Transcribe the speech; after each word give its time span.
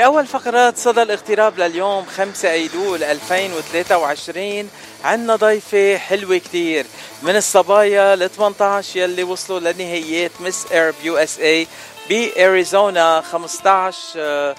بأول 0.00 0.26
فقرات 0.26 0.78
صدى 0.78 1.02
الاغتراب 1.02 1.58
لليوم 1.58 2.06
5 2.06 2.50
أيلول 2.50 3.04
2023 3.04 4.70
عندنا 5.04 5.36
ضيفة 5.36 5.98
حلوة 5.98 6.38
كتير. 6.38 6.86
من 7.22 7.36
الصبايا 7.36 8.14
ال 8.14 8.30
18 8.30 9.00
يلي 9.00 9.22
وصلوا 9.22 9.60
لنهائيات 9.60 10.30
Miss 10.40 10.66
Arab 10.72 10.94
USA 11.02 11.66
باريزونا 12.10 13.20
15 13.20 14.54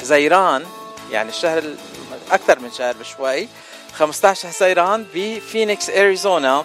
حزيران 0.00 0.64
يعني 1.10 1.28
الشهر 1.28 1.62
أكثر 2.32 2.58
من 2.58 2.72
شهر 2.72 2.94
بشوي. 3.00 3.48
15 3.92 4.48
حزيران 4.48 5.06
بفينيكس 5.14 5.90
أريزونا 5.90 6.64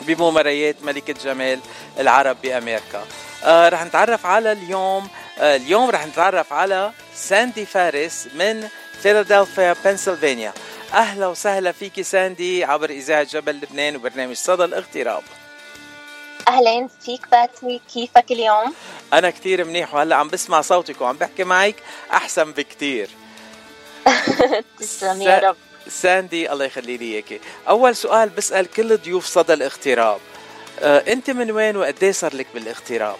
بمباريات 0.00 0.76
ملكة 0.82 1.14
جمال 1.24 1.60
العرب 1.98 2.36
بأمريكا. 2.42 3.04
آه 3.44 3.68
رح 3.68 3.84
نتعرف 3.84 4.26
على 4.26 4.52
اليوم 4.52 5.04
آه 5.04 5.25
اليوم 5.38 5.90
رح 5.90 6.06
نتعرف 6.06 6.52
على 6.52 6.92
ساندي 7.14 7.66
فارس 7.66 8.28
من 8.34 8.68
فيلادلفيا 9.02 9.76
بنسلفانيا. 9.84 10.52
أهلا 10.92 11.26
وسهلا 11.26 11.72
فيكي 11.72 12.02
ساندي 12.02 12.64
عبر 12.64 12.90
إذاعة 12.90 13.22
جبل 13.22 13.52
لبنان 13.52 13.96
وبرنامج 13.96 14.36
صدى 14.36 14.64
الاغتراب. 14.64 15.22
أهلين 16.48 16.88
فيك 17.04 17.28
باتري 17.32 17.80
كيفك 17.94 18.30
اليوم؟ 18.30 18.74
أنا 19.12 19.30
كتير 19.30 19.64
منيح 19.64 19.94
وهلأ 19.94 20.16
عم 20.16 20.28
بسمع 20.28 20.60
صوتك 20.60 21.00
وعم 21.00 21.16
بحكي 21.16 21.44
معك 21.44 21.76
أحسن 22.12 22.52
بكتير. 22.52 23.10
تسلم 24.80 25.22
يا 25.22 25.38
رب. 25.38 25.56
ساندي 25.88 26.52
الله 26.52 26.64
يخلي 26.64 26.96
لي 26.96 27.04
إياكي. 27.04 27.40
أول 27.68 27.96
سؤال 27.96 28.28
بسأل 28.28 28.70
كل 28.70 28.96
ضيوف 28.96 29.26
صدى 29.26 29.52
الاغتراب. 29.52 30.20
آه، 30.80 31.12
أنت 31.12 31.30
من 31.30 31.50
وين 31.50 31.76
وقد 31.76 32.10
صار 32.10 32.36
لك 32.36 32.46
بالاغتراب؟ 32.54 33.16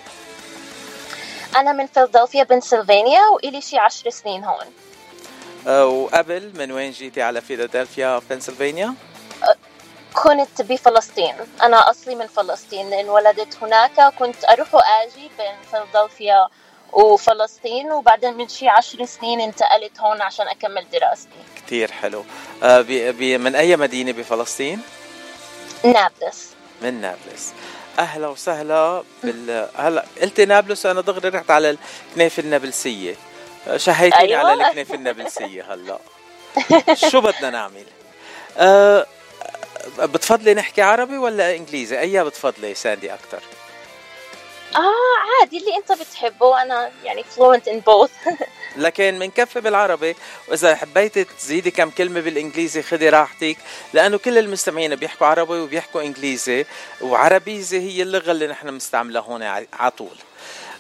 أنا 1.57 1.73
من 1.73 1.87
فيلادلفيا 1.87 2.45
بنسلفانيا 2.45 3.21
وإلي 3.35 3.61
شي 3.61 3.79
عشر 3.79 4.11
سنين 4.11 4.45
هون. 4.45 4.67
وقبل 5.67 6.53
من 6.55 6.73
وين 6.73 6.91
جيتي 6.91 7.23
على 7.23 7.41
فيلادلفيا 7.41 8.21
بنسلفانيا؟ 8.31 8.95
كنت 10.15 10.63
بفلسطين. 10.63 11.35
أنا 11.63 11.91
أصلي 11.91 12.15
من 12.15 12.27
فلسطين 12.27 12.91
لأن 12.91 13.09
ولدت 13.09 13.57
هناك 13.63 14.15
كنت 14.15 14.45
أروح 14.45 14.75
وآجي 14.75 15.31
بين 15.39 15.55
فيلادلفيا 15.71 16.49
وفلسطين 16.93 17.93
وبعدين 17.93 18.35
من 18.37 18.49
شي 18.49 18.69
عشر 18.69 19.05
سنين 19.05 19.41
انتقلت 19.41 20.01
هون 20.01 20.23
عشان 20.23 20.49
أكمل 20.49 20.87
دراستي. 20.93 21.31
كتير 21.57 21.93
حلو. 21.93 22.25
آه 22.63 22.81
بي 22.81 23.13
بي 23.13 23.39
من 23.39 23.55
أي 23.55 23.77
مدينة 23.77 24.13
بفلسطين؟ 24.13 24.83
نابلس. 25.85 26.51
من 26.83 27.01
نابلس. 27.01 27.53
أهلا 27.99 28.29
وسهلا 28.29 29.03
بال 29.23 29.69
هلا 29.77 30.05
قلت 30.23 30.41
نابلس 30.41 30.87
وأنا 30.87 31.01
دغري 31.01 31.29
رحت 31.29 31.51
على 31.51 31.77
الكنيفه 32.11 32.41
النابلسية 32.41 33.15
شهيتني 33.77 34.21
أيوة. 34.21 34.39
على 34.39 34.67
الكنيفه 34.67 34.95
النابلسية 34.95 35.75
هلا 35.75 35.99
شو 37.11 37.21
بدنا 37.21 37.51
نعمل؟ 37.51 37.85
أه 38.59 39.07
بتفضلي 39.99 40.55
نحكي 40.55 40.83
عربي 40.83 41.19
ولا 41.19 41.57
إنجليزي؟ 41.57 42.01
أيها 42.01 42.25
بتفضلي 42.25 42.75
ساندي 42.75 43.15
أكثر؟ 43.15 43.41
آه 44.75 45.41
عادي 45.41 45.59
اللي 45.59 45.77
أنت 45.77 45.93
بتحبه 45.93 46.47
وأنا 46.47 46.91
يعني 47.05 47.23
fluent 47.23 47.69
in 47.69 47.81
both 47.81 48.11
لكن 48.77 49.19
بنكفي 49.19 49.61
بالعربي 49.61 50.17
وإذا 50.49 50.75
حبيتي 50.77 51.25
تزيدي 51.25 51.71
كم 51.71 51.91
كلمة 51.91 52.21
بالإنجليزي 52.21 52.83
خدي 52.83 53.09
راحتك 53.09 53.57
لأنه 53.93 54.19
كل 54.19 54.39
المستمعين 54.39 54.95
بيحكوا 54.97 55.27
عربي 55.27 55.53
وبيحكوا 55.61 56.03
إنجليزي 56.03 56.67
وعربيزي 57.01 57.81
هي 57.81 58.03
اللغة 58.03 58.31
اللي 58.31 58.47
نحن 58.47 58.71
بنستعملها 58.71 59.23
هون 59.23 59.43
على 59.43 59.91
طول. 59.99 60.17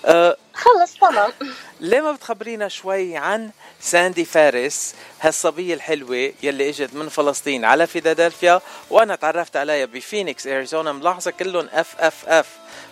أه 0.04 0.36
خلص 0.54 0.94
تمام. 1.00 1.32
ليه 1.80 2.00
ما 2.00 2.12
بتخبرينا 2.12 2.68
شوي 2.68 3.16
عن 3.16 3.50
ساندي 3.80 4.24
فارس 4.24 4.94
هالصبية 5.20 5.74
الحلوة 5.74 6.32
يلي 6.42 6.68
إجت 6.68 6.94
من 6.94 7.08
فلسطين 7.08 7.64
على 7.64 7.86
فيلادلفيا 7.86 8.60
وأنا 8.90 9.14
تعرفت 9.14 9.56
عليها 9.56 9.84
بفينيكس 9.86 10.46
أريزونا. 10.46 10.92
ملاحظة 10.92 11.30
كلهم 11.30 11.68
F 11.72 11.94
F 11.98 12.28
F 12.28 12.46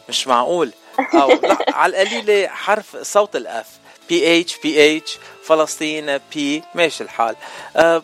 مش 0.09 0.27
معقول. 0.29 0.73
أو 1.15 1.41
على 1.69 2.03
القليلة 2.03 2.49
حرف 2.49 2.97
صوت 2.97 3.37
الاف 3.37 3.67
بي 4.09 4.41
اتش 4.41 4.59
بي 4.59 4.97
اتش 4.97 5.19
فلسطين 5.45 6.19
بي 6.35 6.63
ماشي 6.75 7.05
الحال. 7.05 7.37
أه 7.77 8.03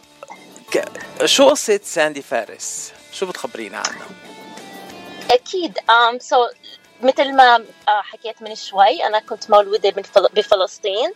شو 1.25 1.49
قصة 1.49 1.81
ساندي 1.85 2.23
فارس؟ 2.23 2.93
شو 3.13 3.27
بتخبرينا 3.27 3.77
عنها؟ 3.77 4.07
أكيد 5.31 5.79
um, 5.79 6.19
so 6.19 6.55
مثل 7.03 7.33
ما 7.37 7.55
آه، 7.89 8.01
حكيت 8.03 8.43
من 8.43 8.55
شوي 8.55 9.07
أنا 9.07 9.19
كنت 9.19 9.51
مولودة 9.51 9.91
بفلسطين 10.35 11.13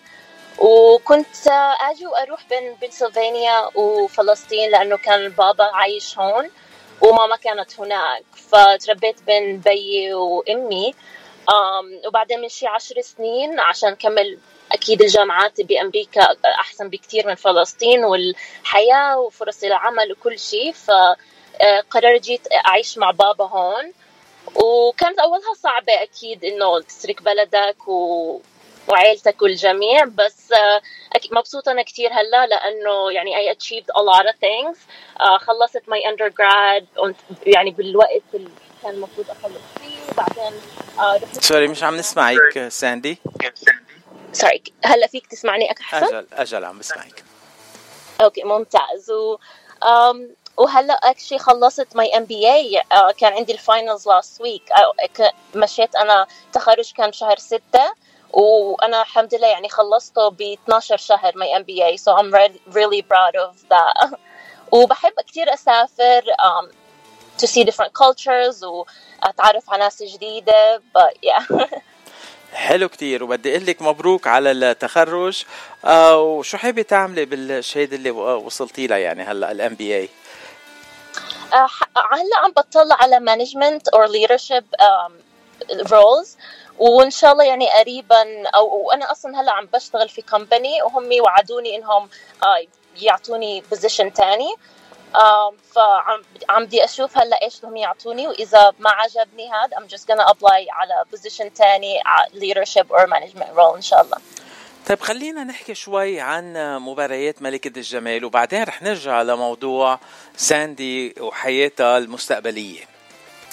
وكنت 0.59 1.47
آه، 1.49 1.77
أجي 1.91 2.06
وأروح 2.06 2.41
بين 2.50 2.75
بنسلفانيا 2.83 3.71
وفلسطين 3.75 4.71
لأنه 4.71 4.97
كان 4.97 5.28
بابا 5.28 5.65
عايش 5.65 6.19
هون 6.19 6.50
وماما 7.00 7.37
كانت 7.37 7.81
هناك 7.81 8.25
فتربيت 8.33 9.23
بين 9.23 9.61
بيي 9.61 10.15
وأمي 10.15 10.94
وبعدين 12.06 12.41
من 12.41 12.49
شي 12.49 12.67
عشر 12.67 13.00
سنين 13.00 13.61
عشان 13.61 13.94
كمل 13.94 14.39
أكيد 14.73 15.03
الجامعات 15.03 15.61
بأمريكا 15.61 16.37
أحسن 16.44 16.89
بكتير 16.89 17.27
من 17.27 17.34
فلسطين 17.34 18.05
والحياة 18.05 19.19
وفرص 19.19 19.62
العمل 19.65 20.12
وكل 20.12 20.39
شيء 20.39 20.73
فقررت 20.73 22.23
جيت 22.23 22.49
أعيش 22.67 22.99
مع 22.99 23.11
بابا 23.11 23.44
هون. 23.44 23.93
وكانت 24.55 25.19
أولها 25.19 25.55
صعبة 25.62 26.03
أكيد 26.03 26.44
إنه 26.44 26.81
تترك 26.81 27.22
بلدك 27.22 27.88
و 27.88 28.41
وعيلتك 28.88 29.43
والجميع 29.43 30.05
بس 30.05 30.53
مبسوطة 31.32 31.72
أنا 31.72 31.82
كثير 31.82 32.12
هلأ 32.12 32.47
لأنه 32.47 33.12
يعني 33.12 33.34
I 33.37 33.55
achieved 33.56 33.91
a 33.97 34.03
lot 34.03 34.27
of 34.27 34.37
things. 34.37 34.78
خلصت 35.41 35.82
my 35.82 36.00
undergrad 36.12 36.84
يعني 37.47 37.71
بالوقت 37.71 38.22
اللي 38.34 38.50
كان 38.82 38.94
المفروض 38.94 39.31
أخلص 39.31 39.62
فيه 39.81 39.99
وبعدين 40.12 40.61
رحت 40.99 41.44
sorry 41.45 41.69
مش 41.69 41.82
عم 41.82 41.97
نسمعك 41.97 42.69
ساندي. 42.69 43.19
sorry 44.33 44.62
هلأ 44.84 45.06
فيك 45.06 45.26
تسمعني 45.26 45.72
أحسن؟ 45.72 46.06
أجل 46.06 46.26
أجل 46.32 46.65
عم 46.65 46.78
بسمعك. 46.78 47.25
okay 48.21 48.45
ممتاز. 48.44 49.11
و 49.11 49.38
وهلا 50.57 50.95
actually 50.95 51.39
خلصت 51.39 51.97
my 51.97 52.17
MBA 52.17 52.83
كان 53.19 53.33
عندي 53.33 53.53
ال 53.53 53.61
finals 53.61 54.09
last 54.09 54.41
week 54.41 54.73
مشيت 55.55 55.97
أنا 55.97 56.27
تخرج 56.53 56.93
كان 56.93 57.13
شهر 57.13 57.37
ستة 57.39 57.93
وأنا 58.33 59.03
الحمد 59.03 59.35
لله 59.35 59.47
يعني 59.47 59.69
خلصته 59.69 60.29
ب 60.29 60.43
12 60.43 60.97
شهر 60.97 61.33
my 61.37 61.57
MBA 61.57 61.99
so 61.99 62.13
I'm 62.13 62.35
really 62.75 63.03
proud 63.03 63.37
of 63.37 63.69
that. 63.71 64.19
وبحب 64.73 65.13
كثير 65.29 65.55
أسافر 65.55 66.23
um, 66.23 66.67
to 67.43 67.47
see 67.47 67.65
different 67.65 67.93
cultures 67.93 68.63
وأتعرف 68.63 69.71
على 69.71 69.83
ناس 69.83 70.03
جديدة 70.03 70.83
but 70.99 71.15
yeah. 71.27 71.65
حلو 72.55 72.89
كتير. 72.89 73.25
وبدي 73.25 73.57
أقول 73.57 73.67
لك 73.67 73.83
مبروك 73.83 74.27
على 74.27 74.51
التخرج. 74.51 75.45
آه 75.85 76.21
وشو 76.21 76.57
حابة 76.59 76.83
تعملي 76.83 77.25
بالشهاده 77.25 77.97
اللي 77.97 78.11
وصلتي 78.11 78.87
لها 78.87 78.99
يعني 78.99 79.23
هلا 79.23 79.53
ال 79.53 79.75
MBA 79.75 80.09
هلا 82.12 82.37
عم 82.44 82.50
بطلع 82.50 82.97
على 83.00 83.21
management 83.21 83.89
or 83.89 84.07
leadership 84.07 84.65
roles 85.71 86.37
وإن 86.78 87.10
شاء 87.10 87.32
الله 87.32 87.44
يعني 87.44 87.71
قريبا 87.71 88.49
أو 88.49 88.87
وأنا 88.87 89.12
أصلا 89.12 89.41
هلا 89.41 89.53
عم 89.53 89.66
بشتغل 89.66 90.09
في 90.09 90.22
company 90.23 90.83
وهم 90.82 91.09
وعدوني 91.21 91.77
إنهم 91.77 92.09
uh, 92.44 92.69
يعطوني 93.03 93.60
position 93.61 94.12
تاني. 94.12 94.55
فعم 95.75 96.22
عم 96.49 96.65
بدي 96.65 96.84
أشوف 96.84 97.19
هلا 97.19 97.43
إيش 97.43 97.59
بدهم 97.59 97.76
يعطوني 97.76 98.28
وإذا 98.28 98.72
ما 98.78 98.91
عجبني 98.91 99.50
هذا 99.53 99.76
I'm 99.76 99.88
just 99.88 100.06
gonna 100.09 100.26
apply 100.32 100.66
على 100.71 101.05
position 101.11 101.55
تاني 101.55 102.00
leadership 102.35 102.87
or 102.90 103.06
management 103.06 103.56
role 103.56 103.75
إن 103.76 103.82
شاء 103.82 104.00
الله. 104.00 104.17
طيب 104.87 105.01
خلينا 105.01 105.45
نحكي 105.45 105.75
شوي 105.75 106.21
عن 106.21 106.55
مباريات 106.79 107.43
ملكة 107.43 107.79
الجمال 107.79 108.25
وبعدين 108.25 108.63
رح 108.63 108.83
نرجع 108.83 109.23
لموضوع 109.23 109.99
ساندي 110.37 111.15
وحياتها 111.21 111.99
المستقبلية. 111.99 112.95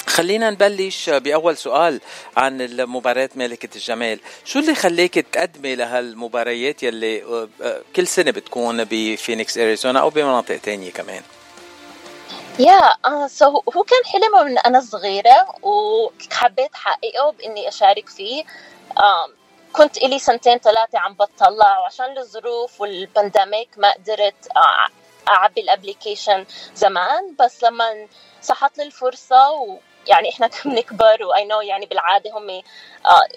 خلينا 0.07 0.50
نبلش 0.50 1.10
بأول 1.10 1.57
سؤال 1.57 2.01
عن 2.38 2.62
المباريات 2.62 3.38
ملكة 3.38 3.75
الجمال 3.75 4.19
شو 4.45 4.60
اللي 4.60 4.75
خليك 4.75 5.19
تقدمي 5.19 5.75
لهالمباريات 5.75 6.83
يلي 6.83 7.24
آه، 7.24 7.50
آه، 7.62 7.81
كل 7.95 8.07
سنة 8.07 8.31
بتكون 8.31 8.83
بفينيكس 8.83 9.57
أريزونا 9.57 10.00
أو 10.00 10.10
بمناطق 10.10 10.57
تانية 10.57 10.92
كمان؟ 10.92 11.22
yeah 12.59 12.79
uh, 12.80 13.30
so 13.39 13.44
هو 13.45 13.83
كان 13.83 14.06
حلم 14.06 14.45
من 14.45 14.57
أنا 14.57 14.81
صغيرة 14.81 15.56
وحبيت 15.63 16.75
حققه 16.75 17.31
بإني 17.38 17.68
أشارك 17.68 18.10
فيه. 18.10 18.44
um, 19.00 19.40
كنت 19.73 19.97
إلي 19.97 20.19
سنتين 20.19 20.57
ثلاثة 20.57 21.00
عم 21.00 21.13
بطلع 21.13 21.79
وعشان 21.79 22.18
الظروف 22.18 22.81
وال 22.81 22.99
pandemic 22.99 23.69
ما 23.77 23.91
قدرت 23.91 24.47
أعبي 25.29 25.62
ال 25.62 25.69
application 25.69 26.45
زمان. 26.75 27.35
بس 27.39 27.63
لما 27.63 28.07
صحت 28.41 28.77
لي 28.77 28.83
الفرصة 28.83 29.50
ويعني 29.51 30.29
إحنا 30.29 30.50
بنكبر 30.65 31.23
و 31.25 31.45
you 31.45 31.52
know 31.52 31.62
يعني 31.62 31.85
بالعادة 31.85 32.31
هم 32.38 32.62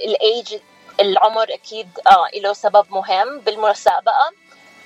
الايج 0.07 0.59
العمر 1.01 1.55
أكيد 1.55 1.89
آه 2.07 2.29
له 2.41 2.53
سبب 2.53 2.87
مهم 2.91 3.39
بالمسابقة. 3.41 4.31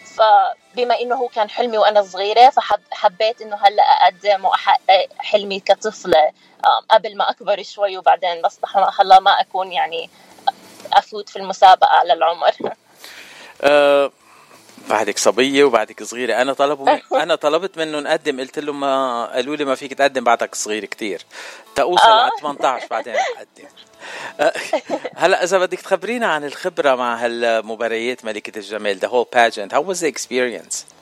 فبما 0.04 1.00
إنه 1.00 1.14
هو 1.16 1.28
كان 1.28 1.50
حلمي 1.50 1.78
وأنا 1.78 2.02
صغيرة 2.02 2.50
فحبيت 2.50 3.42
إنه 3.42 3.56
هلأ 3.56 3.82
أقدم 3.82 4.44
وأحقق 4.44 5.08
حلمي 5.18 5.60
كطفلة 5.60 6.32
قبل 6.90 7.16
ما 7.16 7.30
أكبر 7.30 7.62
شوي 7.62 7.98
وبعدين 7.98 8.42
بس 8.42 8.60
هلأ 9.00 9.20
ما 9.20 9.30
أكون 9.30 9.72
يعني 9.72 10.10
أفوت 10.92 11.28
في 11.28 11.36
المسابقة 11.36 11.88
على 11.88 12.12
العمر 12.12 12.52
أه 13.62 14.10
بعدك 14.88 15.18
صبية 15.18 15.64
وبعدك 15.64 16.02
صغيرة. 16.02 16.34
أنا 16.34 16.52
طلبوا 16.52 16.98
أنا 17.22 17.34
طلبت 17.34 17.78
منه 17.78 18.00
نقدم 18.00 18.40
قلت 18.40 18.58
لهم 18.58 18.80
ما 18.80 19.26
قالوا 19.26 19.56
لي 19.56 19.64
ما 19.64 19.74
فيك 19.74 19.94
تقدم 19.94 20.24
بعدك 20.24 20.54
صغير 20.54 20.84
كتير. 20.84 21.22
تأوصل 21.74 22.10
على 22.10 22.30
18 22.40 22.84
آه. 22.84 22.88
بعدين 22.90 23.14
أقدم. 23.14 23.68
أه، 24.40 24.52
هلا 25.16 25.44
إذا 25.44 25.58
بدك 25.58 25.80
تخبرينا 25.80 26.26
عن 26.26 26.44
الخبرة 26.44 26.94
مع 26.94 27.24
هالمباريات 27.24 28.24
ملكة 28.24 28.58
الجمال 28.58 29.00
the 29.00 29.08
whole 29.08 29.38
pageant. 29.38 29.72
How 29.72 29.80
was 29.80 30.00
the 30.00 30.06
experience؟ 30.06 30.97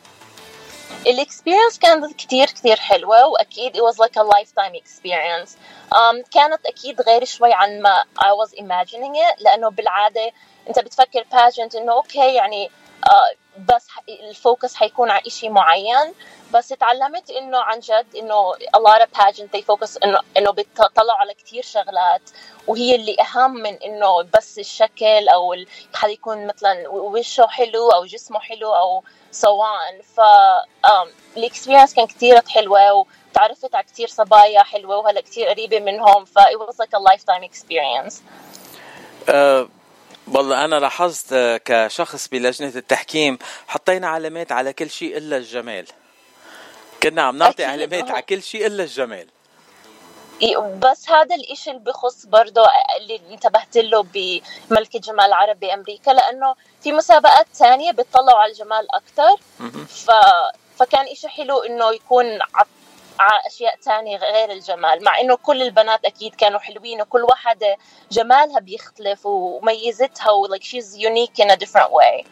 ال 1.07 1.13
experience 1.13 1.79
كانت 1.79 2.17
كتير 2.17 2.47
كتير 2.47 2.77
حلوة 2.77 3.27
وأكيد 3.27 3.77
it 3.77 3.81
was 3.81 3.99
like 3.99 4.17
a 4.17 4.25
lifetime 4.25 4.75
experience. 4.75 5.51
Um, 5.95 6.23
كانت 6.31 6.67
أكيد 6.67 7.01
غير 7.01 7.25
شوي 7.25 7.53
عن 7.53 7.83
ما 7.83 8.05
I 8.19 8.47
was 8.47 8.53
imagining 8.53 9.15
it 9.15 9.43
لأنه 9.43 9.71
بالعادة 9.71 10.33
أنت 10.69 10.79
بتفكر 10.79 11.25
pageant 11.33 11.77
إنه 11.77 11.93
okay 11.93 12.35
يعني 12.35 12.71
uh, 13.07 13.37
بس 13.59 13.87
ال 14.09 14.20
focus 14.20 14.75
حيكون 14.75 15.11
على 15.11 15.31
شيء 15.31 15.51
معين. 15.51 16.15
بس 16.55 16.69
تعلمت 16.69 17.31
إنه 17.31 17.59
عن 17.59 17.81
جد 17.81 18.17
إنه 18.17 18.53
a 18.55 18.79
lot 18.79 19.03
of 19.03 19.21
pageant 19.21 19.51
they 19.57 19.63
focus 19.63 19.99
انه 20.05 20.21
إنه 20.37 20.51
بيطلعوا 20.51 21.19
على 21.19 21.35
كثير 21.35 21.63
شغلات 21.63 22.31
وهي 22.67 22.95
اللي 22.95 23.17
أهم 23.21 23.55
من 23.55 23.75
إنه 23.75 24.23
بس 24.23 24.59
الشكل 24.59 25.29
أو 25.29 25.55
حدا 25.95 26.13
يكون 26.13 26.47
مثلا 26.47 26.89
وشه 26.89 27.47
حلو 27.47 27.91
أو 27.91 28.05
جسمه 28.05 28.39
حلو 28.41 28.75
أو 28.75 29.05
سواء 29.41 30.01
ف 30.17 30.21
الاكسبيرينس 31.37 31.95
كان 31.95 32.07
كثير 32.07 32.43
حلوة 32.49 32.93
وتعرفت 32.93 33.75
على 33.75 33.85
كثير 33.85 34.09
صبايا 34.09 34.63
حلوة 34.63 34.97
وهلا 34.97 35.21
كثير 35.21 35.49
قريبة 35.49 35.81
منهم 35.81 36.25
ف 36.25 36.39
it 36.39 36.59
was 36.61 36.77
like 36.79 36.95
a 36.95 37.03
lifetime 37.11 37.45
experience. 37.51 38.15
uh... 39.29 39.69
والله 40.35 40.65
أنا 40.65 40.77
لاحظت 40.77 41.33
آه، 41.33 41.61
كشخص 41.65 42.29
بلجنة 42.29 42.73
التحكيم 42.77 43.39
حطينا 43.69 44.09
علامات 44.09 44.53
على 44.53 44.73
كل 44.73 44.91
شيء 44.91 45.17
إلا 45.17 45.37
الجمال. 45.37 45.87
كنا 47.03 47.23
عم 47.23 47.39
نعطي 47.39 47.65
علامات 47.65 48.11
على 48.11 48.23
كل 48.23 48.43
شيء 48.43 48.67
إلا 48.67 48.83
الجمال. 48.83 49.27
بس 50.79 51.11
هذا 51.11 51.35
الإشي 51.35 51.71
اللي 51.71 51.83
بخص 51.83 52.27
برضه 52.27 52.67
اللي 53.01 53.21
انتبهت 53.31 53.77
له 53.77 54.03
بملكة 54.03 54.99
جمال 54.99 55.25
العرب 55.25 55.61
بأمريكا 55.61 56.11
لأنه 56.11 56.55
في 56.83 56.93
مسابقات 56.93 57.47
ثانية 57.55 57.93
بتطلعوا 57.93 58.39
على 58.39 58.53
الجمال 58.53 58.95
أكثر 58.95 59.37
ف... 59.89 60.11
فكان 60.79 61.07
إشي 61.07 61.29
حلو 61.29 61.59
إنه 61.59 61.93
يكون 61.93 62.39
على 63.19 63.41
أشياء 63.47 63.77
تانية 63.77 64.17
غير 64.17 64.51
الجمال 64.51 65.05
مع 65.05 65.21
إنه 65.21 65.37
كل 65.37 65.63
البنات 65.63 66.05
أكيد 66.05 66.35
كانوا 66.35 66.59
حلوين 66.59 67.01
وكل 67.01 67.23
واحدة 67.23 67.77
جمالها 68.13 68.61
بيختلف 68.61 69.27
وميزتها 69.27 70.31
و 70.31 70.49
like 70.49 70.63
she's 70.63 70.97
unique 70.97 71.45
in 71.45 71.51
a 71.51 71.57
different 71.57 71.91
way. 71.91 72.27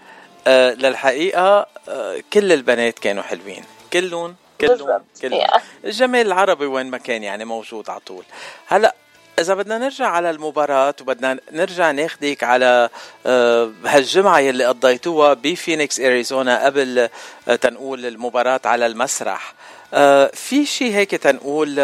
أه 0.46 0.70
للحقيقة 0.70 1.66
أه 1.88 2.22
كل 2.32 2.52
البنات 2.52 2.98
كانوا 2.98 3.22
حلوين. 3.22 3.64
كلهم 3.92 4.36
كلهم 4.68 5.04
كلهم. 5.22 5.46
الجمال 5.84 6.26
العربي 6.26 6.66
وين 6.66 6.86
ما 6.86 6.98
كان 6.98 7.22
يعني 7.22 7.44
موجود 7.44 7.90
على 7.90 8.00
طول 8.00 8.24
هلا 8.66 8.94
إذا 9.38 9.54
بدنا 9.54 9.78
نرجع 9.78 10.06
على 10.06 10.30
المباراة 10.30 10.94
وبدنا 11.00 11.38
نرجع 11.52 11.90
ناخدك 11.90 12.44
على 12.44 12.88
آه، 13.26 13.72
هالجمعة 13.84 14.38
يلي 14.38 14.64
قضيتوها 14.64 15.34
بفينيكس 15.34 16.00
أريزونا 16.00 16.64
قبل 16.64 17.08
آه، 17.48 17.56
تنقول 17.56 18.06
المباراة 18.06 18.60
على 18.64 18.86
المسرح 18.86 19.54
آه، 19.94 20.30
في 20.34 20.66
شيء 20.66 20.94
هيك 20.94 21.10
تنقول 21.10 21.76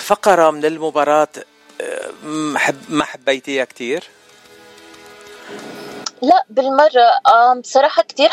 فقرة 0.00 0.50
من 0.50 0.64
المباراة 0.64 1.28
ما 2.88 3.04
حبيتيها 3.04 3.64
كتير؟ 3.64 4.04
لا 6.22 6.44
بالمرة 6.48 7.10
بصراحة 7.60 8.02
كتير 8.02 8.30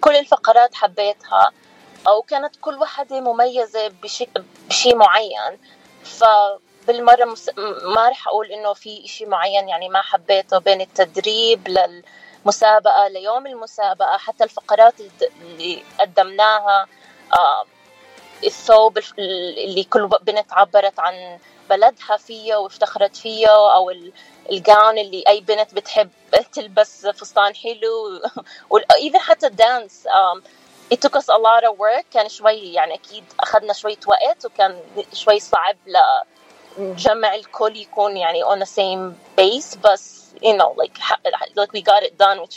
كل 0.00 0.16
الفقرات 0.16 0.74
حبيتها 0.74 1.52
أو 2.08 2.22
كانت 2.22 2.56
كل 2.60 2.74
واحدة 2.74 3.20
مميزة 3.20 3.88
بشيء 3.88 4.30
بشي 4.68 4.94
معين. 4.94 5.58
فبالمره 6.04 7.24
مس... 7.24 7.50
ما 7.94 8.08
رح 8.08 8.28
أقول 8.28 8.46
إنه 8.52 8.72
في 8.74 9.04
إشي 9.04 9.26
معين 9.26 9.68
يعني 9.68 9.88
ما 9.88 10.02
حبيته 10.02 10.58
بين 10.58 10.80
التدريب 10.80 11.68
للمسابقة 11.68 13.08
ليوم 13.08 13.46
المسابقة 13.46 14.16
حتى 14.16 14.44
الفقرات 14.44 14.94
اللي 15.42 15.82
قدمناها 16.00 16.86
الثوب 18.44 18.98
اللي 19.18 19.84
كل 19.84 20.08
بنت 20.22 20.52
عبرت 20.52 21.00
عن 21.00 21.38
بلدها 21.70 22.16
فيه 22.16 22.54
وافتخرت 22.54 23.16
فيه 23.16 23.46
أو 23.48 23.92
ال 24.50 24.60
gown 24.60 24.98
اللي 24.98 25.24
أي 25.28 25.40
بنت 25.40 25.74
بتحب 25.74 26.10
تلبس 26.52 27.06
فستان 27.06 27.54
حلو 27.54 28.20
و 28.70 28.80
even 28.80 29.18
حتى 29.18 29.46
ال 29.46 29.56
dance 29.56 30.08
it 30.94 31.00
took 31.02 31.16
us 31.16 31.28
a 31.28 31.38
lot 31.38 31.64
of 31.64 31.78
work 31.78 32.04
كان 32.12 32.28
شوي 32.28 32.72
يعني 32.72 32.94
أكيد 32.94 33.24
أخذنا 33.40 33.72
شوية 33.72 33.98
وقت 34.06 34.46
وكان 34.46 34.80
شوي 35.12 35.40
صعب 35.40 35.76
لنجمع 36.78 37.34
الكل 37.34 37.76
يكون 37.76 38.16
يعني 38.16 38.44
on 38.44 38.58
the 38.58 38.68
same 38.68 39.12
base 39.40 39.78
بس 39.78 40.28
you 40.42 40.54
know 40.56 40.74
like 40.82 40.98
like 41.56 41.72
we 41.72 41.82
got 41.82 42.02
it 42.02 42.18
done 42.18 42.40
which 42.42 42.56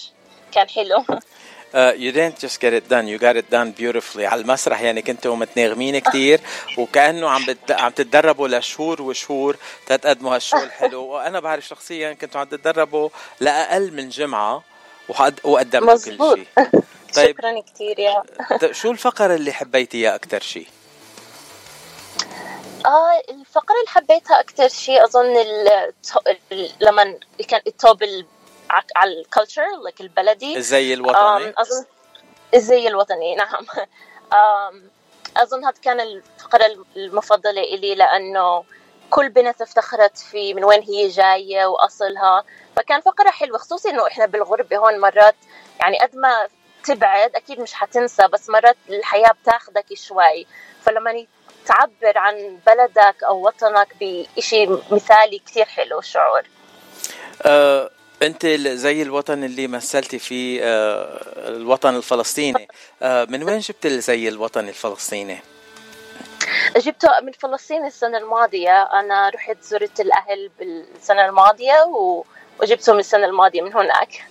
كان 0.52 0.70
حلو. 0.70 1.06
Uh, 1.74 1.94
you 1.96 2.12
didn't 2.12 2.38
just 2.38 2.60
get 2.60 2.74
it 2.74 2.90
done 2.90 3.08
you 3.08 3.18
got 3.18 3.36
it 3.38 3.50
done 3.50 3.72
beautifully. 3.72 4.26
على 4.26 4.42
المسرح 4.42 4.82
يعني 4.82 5.02
كنتوا 5.02 5.36
متناغمين 5.36 6.00
كتير 6.00 6.42
وكأنه 6.78 7.30
عم 7.30 7.46
بت... 7.46 7.72
عم 7.72 7.92
تتدربوا 7.92 8.48
لشهور 8.48 9.02
وشهور 9.02 9.58
تتقدموا 9.86 10.36
هال 10.36 10.43
show 10.43 10.58
الحلو 10.58 11.04
وأنا 11.04 11.40
بعرف 11.40 11.68
شخصيا 11.68 12.14
كنتوا 12.14 12.42
عم 12.42 12.48
تتدربوا 12.48 13.10
لأقل 13.40 13.94
من 13.94 14.10
جمعة 14.10 14.64
وقدمتوا 15.44 15.96
كل 15.96 16.36
شيء. 16.36 16.48
طيب 17.16 17.38
شكرا 17.38 17.62
كثير 17.62 18.00
يا. 18.00 18.24
شو 18.80 18.92
الفقرة 18.92 19.36
اللي 19.36 19.52
حبيتيها 19.52 20.16
أكثر 20.16 20.40
شيء؟ 20.40 20.68
آه 22.86 23.32
الفقرة 23.34 23.76
اللي 23.76 23.88
حبيتها 23.88 24.40
أكثر 24.40 24.68
شيء 24.68 25.04
أظن 25.04 25.34
لما 26.82 27.18
كان 27.48 27.62
التوب 27.68 28.04
على 28.96 29.22
ال 29.22 29.27
culture 29.27 29.66
لك 29.86 30.02
البلدي. 30.02 30.58
الزي 30.58 30.94
الوطني. 30.94 31.54
أظن 31.58 31.86
الزي 32.54 32.88
الوطني 32.88 33.36
نعم. 33.36 33.66
أظن 35.38 35.66
هذا 35.66 35.76
كان 35.82 36.00
الفقرة 36.00 36.66
المفضلة 36.96 37.62
إلي 37.62 37.96
لأنه 37.96 38.64
كل 39.10 39.30
بنت 39.30 39.62
افتخرت 39.62 40.18
في 40.18 40.54
من 40.54 40.64
وين 40.64 40.82
هي 40.82 41.08
جاية 41.08 41.66
وأصلها. 41.66 42.44
فكان 42.76 43.02
فقرة 43.02 43.30
حلوة 43.30 43.58
خصوصي 43.58 43.90
إنه 43.90 44.08
إحنا 44.08 44.26
بالغربة 44.26 44.78
هون 44.78 45.00
مرات 45.00 45.36
يعني 45.80 46.00
قد 46.00 46.16
ما 46.16 46.48
تبعد 46.84 47.36
أكيد 47.36 47.60
مش 47.60 47.74
حتنسى 47.74 48.28
بس 48.28 48.50
مرات 48.50 48.78
الحياة 48.90 49.32
بتاخدك 49.44 49.94
شوي. 49.94 50.48
فلما 50.82 51.26
تعبر 51.66 52.18
عن 52.18 52.60
بلدك 52.68 53.24
أو 53.24 53.48
وطنك 53.48 53.96
بشيء 54.02 54.84
مثالي 54.92 55.40
كثير 55.40 55.66
حلو 55.66 56.00
الشعور 56.00 56.42
أه 57.42 57.90
أنت 58.22 58.46
زي 58.46 59.02
الوطن 59.02 59.44
اللي 59.44 59.68
مثلتي 59.68 60.20
فيه 60.20 60.62
أه 60.64 61.48
الوطن 61.48 61.96
الفلسطيني. 61.96 62.68
أه 63.02 63.26
من 63.30 63.44
وين 63.44 63.60
جبت 63.60 63.88
زي 63.88 64.28
الوطن 64.28 64.68
الفلسطيني؟ 64.70 65.40
جبته 66.78 67.08
من 67.24 67.32
فلسطين 67.32 67.86
السنة 67.86 68.18
الماضية. 68.18 68.84
أنا 68.84 69.30
رحت 69.30 69.58
زرت 69.64 70.00
الأهل 70.00 70.52
بالسنة 70.60 71.26
الماضية 71.26 71.84
وجبته 72.60 72.94
من 72.94 73.00
السنة 73.00 73.26
الماضية 73.26 73.62
من 73.62 73.74
هناك. 73.74 74.24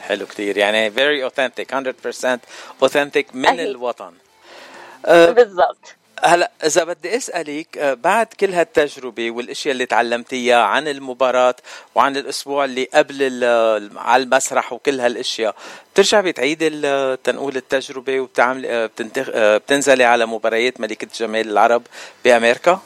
حلو 0.00 0.26
كتير. 0.26 0.56
يعني 0.56 0.90
very 0.90 1.30
authentic 1.30 1.72
100% 1.72 2.40
authentic 2.84 3.34
من 3.34 3.46
أهي. 3.46 3.70
الوطن. 3.70 4.12
أه 5.06 5.30
بالضبط. 5.30 5.94
هلا 6.22 6.50
إذا 6.64 6.84
بدي 6.84 7.16
أسألك 7.16 7.78
أه، 7.78 7.94
بعد 7.94 8.26
كل 8.26 8.54
هالتجربة 8.54 9.30
والأشياء 9.30 9.72
اللي 9.72 9.86
تعلمتيها 9.86 10.62
عن 10.62 10.88
المباراة 10.88 11.54
وعن 11.94 12.16
الأسبوع 12.16 12.64
اللي 12.64 12.88
قبل 12.94 13.44
على 13.96 14.22
المسرح 14.22 14.72
وكل 14.72 15.00
هالأشياء 15.00 15.54
بترجعي 15.92 16.22
بتعيدي 16.22 16.70
تنقول 17.16 17.56
التجربة 17.56 18.20
وبتعملي 18.20 18.68
أه، 18.70 18.90
أه، 19.18 19.56
بتنزلي 19.56 20.04
على 20.04 20.26
مباريات 20.26 20.80
ملكة 20.80 21.08
جمال 21.18 21.50
العرب 21.50 21.82
بأمريكا؟ 22.24 22.80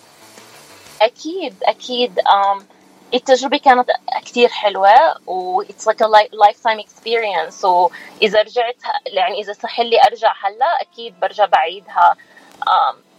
أكيد 1.03 1.55
أكيد. 1.63 2.21
التجربة 3.15 3.59
كانت 3.59 3.87
كتير 4.25 4.49
حلوة 4.49 4.91
و 5.27 5.63
it's 5.63 5.87
like 5.87 6.01
a 6.01 6.09
lifetime 6.09 6.81
experience. 6.81 7.65
وإذا 7.65 8.43
رجعت 8.43 8.77
يعني 9.07 9.41
إذا 9.41 9.53
صح 9.53 9.81
لي 9.81 10.03
أرجع 10.03 10.33
هلا 10.43 10.81
أكيد 10.81 11.21
برجع 11.21 11.45
بعيدها. 11.45 12.17
um, 12.65 13.14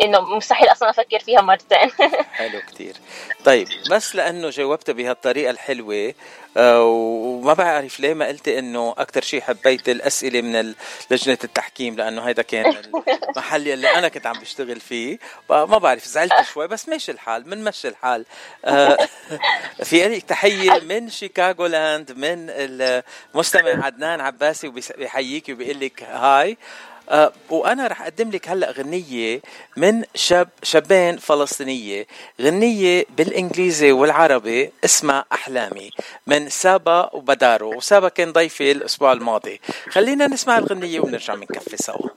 إنه 0.00 0.20
مستحيل 0.20 0.68
أصلا 0.72 0.90
أفكر 0.90 1.18
فيها 1.18 1.40
مرتين. 1.40 1.90
حلو 2.38 2.60
كتير. 2.60 2.96
طيب 3.44 3.68
بس 3.90 4.14
لأنه 4.14 4.50
جاوبت 4.50 4.90
بهالطريقة 4.90 5.50
الحلوة 5.50 6.14
آه، 6.56 6.84
وما 6.84 7.52
بعرف 7.54 8.00
ليه 8.00 8.14
ما 8.14 8.26
قلتي 8.26 8.58
إنه 8.58 8.94
أكثر 8.98 9.22
شيء 9.22 9.40
حبيت 9.40 9.88
الأسئلة 9.88 10.40
من 10.40 10.74
لجنة 11.10 11.38
التحكيم 11.44 11.96
لأنه 11.96 12.22
هيدا 12.22 12.42
كان 12.42 12.76
المحل 13.30 13.68
اللي 13.68 13.94
أنا 13.94 14.08
كنت 14.08 14.26
عم 14.26 14.40
بشتغل 14.40 14.80
فيه. 14.80 15.18
ما 15.50 15.64
بعرف 15.64 16.04
زعلت 16.04 16.32
شوي 16.52 16.68
بس 16.68 16.88
ماشي 16.88 17.12
الحال 17.12 17.42
بنمشي 17.42 17.88
الحال. 17.88 18.24
آه، 18.64 18.96
في 19.84 20.08
لك 20.08 20.22
تحية 20.22 20.80
من 20.80 21.10
شيكاغو 21.10 21.66
لاند 21.66 22.12
من 22.12 22.46
المستمع 22.50 23.84
عدنان 23.84 24.20
عباسي 24.20 24.68
وبيحييك 24.68 25.48
وبيقول 25.48 25.80
لك 25.80 26.02
هاي. 26.02 26.56
أه 27.10 27.32
وأنا 27.50 27.86
رح 27.86 28.02
أقدم 28.02 28.30
لك 28.30 28.48
هلأ 28.48 28.70
غنية 28.70 29.40
من 29.76 30.04
شاب 30.14 30.48
شابين 30.62 31.16
فلسطينية. 31.16 32.06
غنية 32.40 33.06
بالإنجليزي 33.16 33.92
والعربي 33.92 34.70
اسمها 34.84 35.24
أحلامي 35.32 35.90
من 36.26 36.48
سابا 36.48 37.14
وبدارو. 37.14 37.76
وسابا 37.76 38.08
كان 38.08 38.32
ضيفي 38.32 38.72
الأسبوع 38.72 39.12
الماضي. 39.12 39.60
خلينا 39.88 40.26
نسمع 40.26 40.58
الغنية 40.58 41.00
ونرجع 41.00 41.34
بنكفي 41.34 41.76
سوا. 41.76 42.08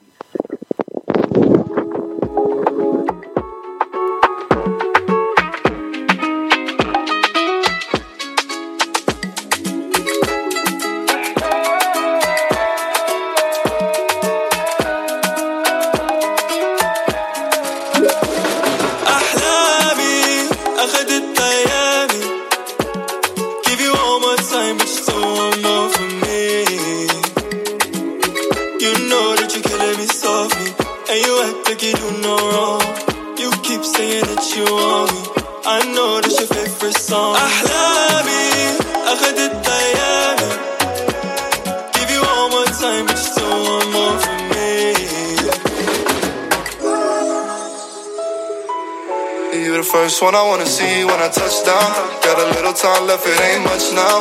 First 49.93 50.23
one 50.23 50.35
I 50.35 50.43
wanna 50.49 50.65
see 50.67 51.05
when 51.05 51.21
I 51.21 51.29
touch 51.29 51.65
down. 51.65 51.89
Got 52.25 52.37
a 52.41 52.47
little 52.57 52.73
time 52.73 53.07
left, 53.07 53.27
it 53.27 53.39
ain't 53.49 53.65
much 53.65 53.93
now. 53.93 54.17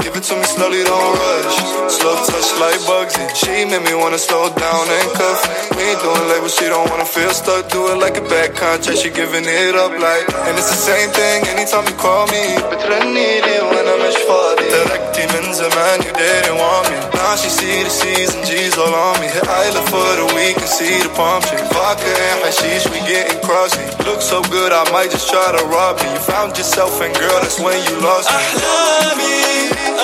Give 0.00 0.16
it 0.16 0.24
to 0.24 0.34
me 0.36 0.44
slowly, 0.44 0.82
don't 0.82 1.12
rush. 1.20 1.56
Slow 1.92 2.16
touch 2.24 2.48
like 2.62 2.80
Bugsy. 2.88 3.24
She 3.36 3.64
made 3.68 3.84
me 3.84 3.94
wanna 3.94 4.18
slow 4.18 4.48
down 4.48 4.84
and 4.88 5.08
cuff. 5.12 5.40
We 5.76 5.82
ain't 5.92 6.00
doing 6.00 6.24
labels, 6.28 6.54
she 6.56 6.66
don't 6.72 6.88
wanna 6.90 7.04
feel 7.04 7.30
stuck. 7.30 7.68
Do 7.68 7.92
it 7.92 7.98
like 7.98 8.16
a 8.16 8.24
bad 8.32 8.56
contract, 8.56 8.98
she 8.98 9.10
giving 9.10 9.44
it 9.44 9.74
up 9.76 9.92
like. 9.92 10.26
And 10.48 10.56
it's 10.56 10.70
the 10.70 10.80
same 10.90 11.10
thing 11.10 11.46
anytime 11.52 11.84
you 11.90 11.96
call 11.96 12.26
me. 12.34 12.56
بترنيلي 12.72 13.60
وانا 13.60 13.96
مش 14.08 14.16
فاضي. 14.28 14.64
تركتي 14.70 15.24
من 15.32 15.52
زمان, 15.52 16.00
you 16.00 16.12
didn't 16.12 16.56
want 16.56 16.84
me. 16.90 17.11
Now 17.22 17.34
she 17.40 17.48
see 17.48 17.82
the 17.86 17.90
C's 17.90 18.30
and 18.34 18.44
G's 18.48 18.76
all 18.78 18.94
on 18.94 19.20
me. 19.20 19.26
Hit 19.28 19.46
island 19.46 19.86
for 19.92 20.08
the 20.20 20.26
week 20.38 20.56
and 20.56 20.70
see 20.78 20.96
the 21.06 21.10
palm 21.18 21.40
tree. 21.42 21.62
Vodka 21.74 22.10
and 22.28 22.38
hashish, 22.44 22.84
we 22.92 22.98
getting 23.10 23.38
crossy. 23.46 23.84
Look 24.06 24.20
so 24.22 24.42
good, 24.54 24.70
I 24.72 24.84
might 24.94 25.10
just 25.10 25.28
try 25.32 25.48
to 25.56 25.62
rob 25.66 25.96
me. 26.00 26.06
You 26.14 26.20
found 26.32 26.56
yourself 26.56 27.00
and 27.04 27.12
girl, 27.20 27.38
that's 27.42 27.58
when 27.60 27.78
you 27.86 27.94
lost 28.00 28.28
me. 28.30 28.36
أحلامي 28.36 29.38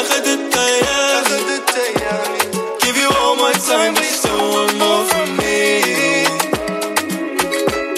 أخدت 0.01 0.57
أيامي 0.57 1.35
Give 2.85 2.97
you 3.03 3.11
all 3.23 3.37
my 3.37 3.53
time, 3.53 3.95
but 3.95 4.05
still 4.05 4.39
want 4.55 4.73
more 4.83 5.05
from 5.11 5.29
me. 5.37 5.65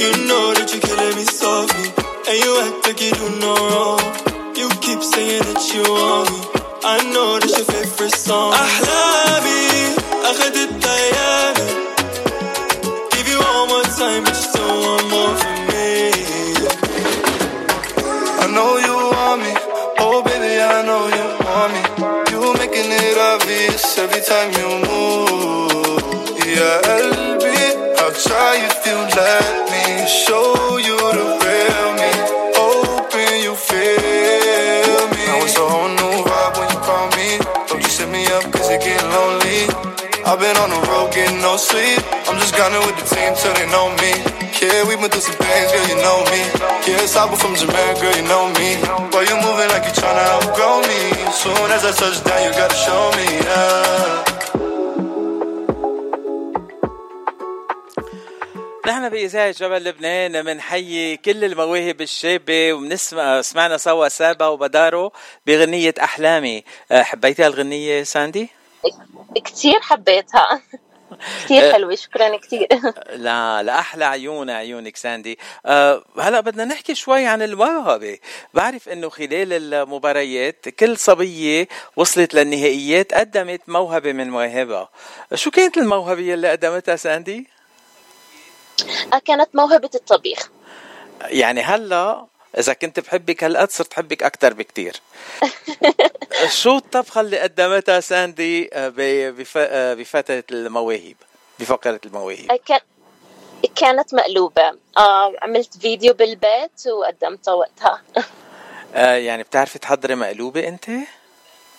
You 0.02 0.10
know 0.28 0.54
that 0.56 0.68
you're 0.72 0.80
killing 0.88 1.16
me 1.16 1.24
softly, 1.24 1.88
and 2.28 2.36
you 2.44 2.50
act 2.64 2.86
like 2.86 3.00
you 3.04 3.12
do 3.20 3.26
no 3.40 3.54
wrong. 3.68 4.02
You 4.60 4.68
keep 4.84 5.00
saying 5.02 5.42
that 5.48 5.62
you 5.74 5.82
want 5.82 6.30
me. 6.30 6.40
I 6.84 6.96
know 7.12 7.38
that's 7.40 7.56
your 7.58 7.66
favorite 7.72 8.14
song. 8.14 8.52
أحلامي 8.52 9.09
I 10.33 10.49
de 10.49 10.80
been 40.51 40.63
on 40.63 40.69
the 40.69 40.81
road 40.91 41.13
getting 41.13 41.39
no 41.39 41.55
sleep. 41.55 42.01
I'm 42.27 42.37
just 42.39 42.53
grinding 42.55 42.83
with 42.87 42.97
the 42.99 43.07
team 43.07 43.31
till 43.39 43.53
they 43.55 43.67
know 43.71 43.87
me. 44.03 44.11
Yeah, 44.59 44.83
we 44.87 44.95
been 44.99 45.09
through 45.09 45.23
some 45.27 45.39
things, 45.39 45.71
girl, 45.71 45.85
you 45.91 45.97
know 46.05 46.19
me. 46.31 46.41
Yeah, 46.87 47.03
it's 47.03 47.13
Saba 47.15 47.35
from 47.37 47.55
Jamaica, 47.55 48.01
girl, 48.01 48.15
you 48.19 48.25
know 48.27 48.45
me. 48.59 48.69
Why 49.11 49.23
you 49.29 49.37
moving 49.45 49.69
like 49.73 49.85
you 49.87 49.93
tryna 49.95 50.23
outgrow 50.35 50.83
me? 50.89 50.99
Soon 51.41 51.69
as 51.75 51.83
I 51.89 51.91
touch 52.01 52.17
down, 52.27 52.39
you 52.45 52.51
gotta 52.59 52.77
show 52.85 53.03
me, 53.17 53.27
yeah. 53.47 54.27
نحن 58.85 59.09
بإذاعة 59.09 59.51
جبل 59.51 59.83
لبنان 59.83 60.43
بنحيي 60.43 61.17
كل 61.17 61.43
المواهب 61.43 62.01
الشابة 62.01 62.73
وبنسمع 62.73 63.41
سمعنا 63.41 63.77
سوا 63.77 64.07
سابا 64.07 64.47
وبدارو 64.47 65.11
بغنية 65.47 65.93
أحلامي 66.03 66.63
حبيتي 66.91 67.43
هالغنية 67.43 68.03
ساندي؟ 68.03 68.49
كثير 69.39 69.79
حبيتها. 69.81 70.61
كثير 71.45 71.73
حلوة 71.73 71.95
شكرا 71.95 72.37
كثير 72.37 72.67
لا 73.25 73.63
لأحلى 73.63 74.05
عيون 74.05 74.49
عيونك 74.49 74.97
ساندي. 74.97 75.39
أه 75.65 76.03
هلا 76.19 76.39
بدنا 76.39 76.65
نحكي 76.65 76.95
شوي 76.95 77.25
عن 77.25 77.41
الموهبة 77.41 78.19
بعرف 78.53 78.89
إنه 78.89 79.09
خلال 79.09 79.53
المباريات 79.53 80.69
كل 80.69 80.97
صبية 80.97 81.67
وصلت 81.95 82.33
للنهائيات 82.33 83.13
قدمت 83.13 83.61
موهبة 83.67 84.13
من 84.13 84.29
مواهبها. 84.29 84.89
شو 85.35 85.51
كانت 85.51 85.77
الموهبة 85.77 86.33
اللي 86.33 86.51
قدمتها 86.51 86.95
ساندي؟ 86.95 87.47
كانت 89.25 89.55
موهبة 89.55 89.89
الطبيخ. 89.95 90.49
يعني 91.21 91.61
هلا 91.61 92.27
إذا 92.57 92.73
كنت 92.73 92.99
بحبك 92.99 93.43
هالقد 93.43 93.71
صرت 93.71 93.91
بحبك 93.91 94.23
أكثر 94.23 94.53
بكتير. 94.53 94.95
شو 96.61 96.77
الطبخة 96.77 97.21
اللي 97.21 97.39
قدمتها 97.39 97.99
ساندي 97.99 98.69
بفترة 99.95 100.43
المواهب 100.51 101.15
بفقرة 101.59 101.99
المواهب؟ 102.05 102.59
كانت 103.75 104.13
مقلوبة. 104.13 104.77
عملت 105.41 105.77
فيديو 105.77 106.13
بالبيت 106.13 106.87
وقدمتها 106.87 107.53
وقتها. 107.53 108.01
يعني 109.27 109.43
بتعرفي 109.43 109.79
تحضري 109.79 110.15
مقلوبة 110.15 110.67
أنت؟ 110.67 110.89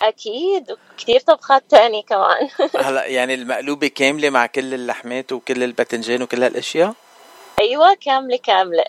أكيد 0.01 0.71
وكثير 0.71 1.19
طبخات 1.19 1.63
تانية 1.69 2.03
كمان. 2.03 2.49
هلأ 2.87 3.05
يعني 3.05 3.33
المقلوبة 3.33 3.87
كاملة 3.87 4.29
مع 4.29 4.45
كل 4.45 4.73
اللحمات 4.73 5.31
وكل 5.31 5.63
الباذنجان 5.63 6.21
وكل 6.21 6.43
هالأشياء؟ 6.43 6.93
أيوة 7.59 7.93
كاملة 8.01 8.37
كاملة. 8.37 8.83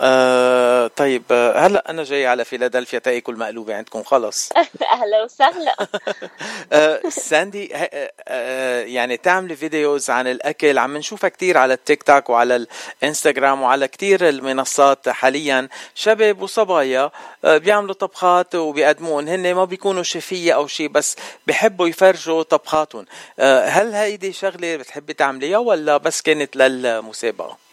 آه 0.00 0.86
طيب 0.86 1.22
آه 1.30 1.58
هلا 1.66 1.90
أنا 1.90 2.02
جاي 2.04 2.26
على 2.26 2.44
فيلادلفيا 2.44 2.98
تاكل 2.98 3.36
مقلوبة 3.36 3.74
عندكم 3.76 4.02
خلص. 4.02 4.50
أهلا 4.92 5.22
وسهلا. 5.24 5.76
آه 6.72 7.00
ساندي 7.08 7.70
آه 8.28 8.80
يعني 8.80 9.16
تعملي 9.16 9.56
فيديوز 9.56 10.10
عن 10.10 10.26
الأكل 10.26 10.78
عم 10.78 10.96
نشوفها 10.96 11.28
كثير 11.30 11.58
على 11.58 11.74
التيك 11.74 12.02
توك 12.02 12.30
وعلى 12.30 12.66
الإنستغرام 13.02 13.62
وعلى 13.62 13.88
كثير 13.88 14.28
المنصات 14.28 15.08
حاليا 15.08 15.68
شباب 15.94 16.42
وصبايا 16.42 17.10
آه 17.44 17.58
بيعملوا 17.58 17.94
طبخات 17.94 18.54
وبيقدمون 18.54 19.28
هن 19.28 19.54
ما 19.54 19.64
بيكونوا 19.64 20.02
شيفية 20.02 20.52
أو 20.54 20.66
شيء 20.66 20.88
بس 20.88 21.16
بحبوا 21.46 21.88
يفرجوا 21.88 22.42
طبخاتهم. 22.42 23.06
آه 23.38 23.66
هل 23.68 23.94
هيدي 23.94 24.32
شغلة 24.32 24.76
بتحبي 24.76 25.12
تعمليها 25.12 25.58
ولا 25.58 25.96
بس 25.96 26.22
كانت 26.22 26.56
للمسابقة؟ 26.56 27.67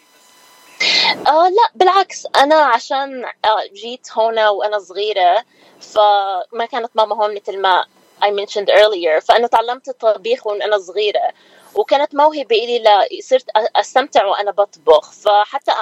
آه 1.28 1.48
لا 1.48 1.70
بالعكس. 1.74 2.26
أنا 2.36 2.54
عشان 2.54 3.24
آه 3.24 3.64
جيت 3.74 4.08
هنا 4.16 4.50
وأنا 4.50 4.78
صغيرة 4.78 5.44
فما 5.80 6.66
كانت 6.72 6.90
ماما 6.94 7.16
هون 7.16 7.34
مثل 7.34 7.60
ما 7.60 7.84
I 8.22 8.26
mentioned 8.30 8.68
earlier. 8.70 9.18
فأنا 9.18 9.46
تعلمت 9.46 9.88
الطبيخ 9.88 10.46
وأنا 10.46 10.78
صغيرة. 10.78 11.32
وكانت 11.74 12.14
موهبة 12.14 12.56
لي 12.56 13.08
صرت 13.22 13.46
أستمتع 13.76 14.24
وأنا 14.26 14.50
بطبخ. 14.50 15.12
فحتى 15.12 15.72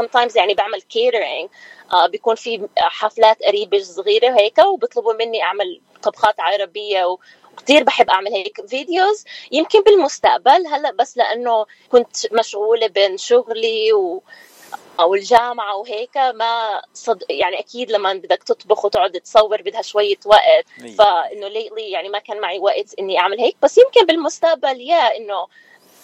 sometimes 0.00 0.36
يعني 0.36 0.54
بعمل 0.54 0.82
كيترينج 0.82 1.50
آه 1.92 2.06
بيكون 2.06 2.34
في 2.34 2.68
حفلات 2.78 3.42
قريبة 3.42 3.78
صغيرة 3.82 4.32
وهيك 4.32 4.58
وبيطلبوا 4.58 5.12
مني 5.14 5.42
أعمل 5.42 5.80
طبخات 6.02 6.40
عربية 6.40 7.16
كثير 7.56 7.82
بحب 7.82 8.10
أعمل 8.10 8.32
هيك 8.32 8.66
فيديوز 8.66 9.24
يمكن 9.52 9.82
بالمستقبل. 9.82 10.66
هلأ 10.66 10.90
بس 10.90 11.16
لأنه 11.16 11.66
كنت 11.90 12.32
مشغولة 12.32 12.86
بين 12.86 13.16
شغلي 13.16 13.92
و 13.92 14.22
أو 15.00 15.14
الجامعة 15.14 15.76
وهيك 15.76 16.16
ما 16.16 16.82
صد 16.94 17.22
يعني 17.30 17.58
أكيد 17.58 17.90
لما 17.90 18.12
بدك 18.12 18.42
تطبخ 18.42 18.84
وتقعد 18.84 19.20
تصور 19.20 19.62
بدها 19.62 19.82
شوية 19.82 20.18
وقت 20.24 20.64
فإنه 20.98 21.48
lately 21.48 21.90
يعني 21.90 22.08
ما 22.08 22.18
كان 22.18 22.40
معي 22.40 22.58
وقت 22.58 22.94
إني 22.98 23.18
أعمل 23.18 23.40
هيك. 23.40 23.56
بس 23.62 23.78
يمكن 23.78 24.06
بالمستقبل 24.06 24.80
yeah 24.80 25.16
إنه 25.16 25.46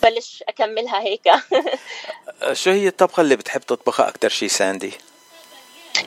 بلش 0.02 0.44
أكملها 0.48 1.00
هيك. 1.00 1.28
شو 2.52 2.70
هي 2.70 2.88
الطبخة 2.88 3.20
اللي 3.20 3.36
بتحب 3.36 3.60
تطبخها 3.60 4.08
أكثر 4.08 4.28
شيء 4.28 4.48
ساندي؟ 4.48 4.92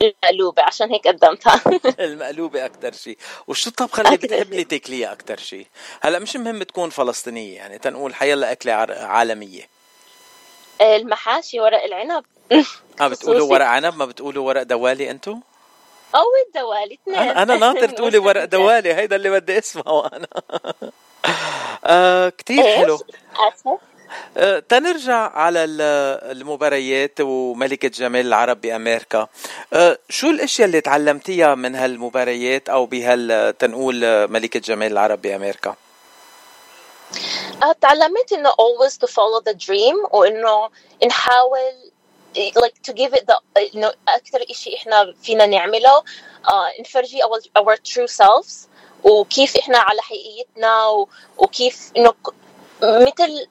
المقلوبة 0.00 0.62
عشان 0.62 0.90
هيك 0.90 1.08
قدمتها. 1.08 1.60
المقلوبة 2.00 2.66
أكثر 2.66 2.92
شيء 2.92 3.18
وشو 3.46 3.70
الطبخة 3.70 4.00
اللي 4.00 4.16
بتحبي 4.16 4.64
تاكليها 4.64 5.12
أكثر 5.12 5.36
شيء 5.36 5.66
هلأ 6.00 6.18
مش 6.18 6.36
مهم 6.36 6.62
تكون 6.62 6.90
فلسطينية 6.90 7.56
يعني 7.56 7.78
تنقول 7.78 8.14
حيلا 8.14 8.52
أكلة 8.52 8.72
عالمية. 8.90 9.68
المحاشي 10.80 11.60
ورق 11.60 11.82
العنب. 11.84 12.24
آه 13.00 13.08
بتقولوا 13.08 13.52
ورق 13.52 13.66
عنب 13.66 13.96
ما 13.96 14.04
بتقولوا 14.04 14.46
ورق 14.48 14.62
دوالي 14.62 15.10
أنتو؟ 15.10 15.38
أو 16.14 16.24
الدوالي 16.46 16.94
اثنين. 16.94 17.18
أنا 17.18 17.56
ناطر 17.56 17.88
تقولي 17.98 18.18
ورق 18.18 18.44
دوالي 18.44 18.94
هيدا 18.94 19.16
اللي 19.16 19.30
بدي 19.30 19.58
أسمعه 19.58 20.06
أنا. 20.06 20.26
آه 21.84 22.28
كثير 22.28 22.76
حلو. 22.76 22.94
آه 23.38 23.78
تنرجع 24.68 25.14
على 25.14 25.64
المباريات 25.64 27.20
وملكة 27.20 27.88
جمال 27.88 28.26
العرب 28.26 28.60
بأمريكا. 28.60 29.28
آه 29.72 29.98
شو 30.08 30.30
الأشياء 30.30 30.66
اللي 30.66 30.80
تعلمتيها 30.80 31.54
من 31.54 31.74
هالمباريات 31.74 32.68
أو 32.68 32.86
بهال 32.86 33.54
تنقول 33.58 34.28
ملكة 34.28 34.60
جمال 34.60 34.92
العرب 34.92 35.22
بأمريكا؟ 35.22 35.76
آه، 37.62 37.72
تعلمت 37.80 38.32
إنه 38.32 38.50
always 38.50 38.92
to 38.92 39.06
follow 39.06 39.40
the 39.50 39.54
dream 39.54 40.14
وإنه 40.14 40.70
نحاول 41.06 41.92
like 42.34 42.82
to 42.82 42.92
give 42.92 43.14
it 43.14 43.26
the 43.26 43.38
إنه 43.74 43.92
أكثر 44.08 44.44
شيء 44.52 44.76
إحنا 44.76 45.14
فينا 45.22 45.46
نعمله 45.46 46.00
uh, 46.00 46.80
نفرجي 46.80 47.18
our, 47.22 47.62
our 47.62 47.76
true 47.76 48.08
selves 48.08 48.68
وكيف 49.04 49.56
إحنا 49.56 49.78
على 49.78 50.02
حقيقتنا 50.02 51.06
وكيف 51.38 51.90
إنه 51.96 52.14
مثل 52.82 53.46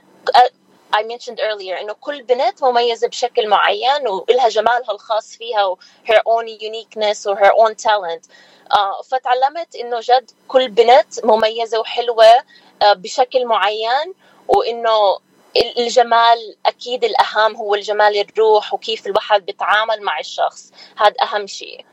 I 0.93 1.03
mentioned 1.03 1.39
earlier 1.39 1.81
إنه 1.81 1.93
كل 1.93 2.23
بنت 2.23 2.63
مميزة 2.63 3.07
بشكل 3.07 3.47
معين 3.47 4.07
ولها 4.07 4.49
جمالها 4.49 4.91
الخاص 4.91 5.35
فيها 5.35 5.65
و 5.65 5.77
her 6.07 6.19
own 6.19 6.47
uniqueness 6.47 7.27
و 7.27 7.35
her 7.35 7.51
own 7.51 7.75
talent. 7.75 8.27
uh, 8.71 9.01
فتعلمت 9.11 9.75
إنه 9.75 9.99
جد 9.99 10.31
كل 10.47 10.67
بنت 10.67 11.25
مميزة 11.25 11.79
وحلوة 11.79 12.37
uh, 12.37 12.85
بشكل 12.85 13.45
معين 13.45 14.13
وإنه 14.47 15.17
الجمال 15.77 16.55
أكيد 16.65 17.03
الأهم 17.03 17.55
هو 17.55 17.75
الجمال 17.75 18.17
الروح 18.17 18.73
وكيف 18.73 19.07
الواحد 19.07 19.45
بيتعامل 19.45 20.01
مع 20.01 20.19
الشخص. 20.19 20.71
هذا 20.97 21.15
أهم 21.21 21.47
شيء. 21.47 21.85